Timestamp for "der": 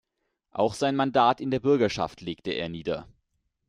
1.51-1.59